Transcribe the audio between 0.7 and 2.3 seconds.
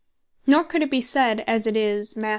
it bee said (as it is Mat.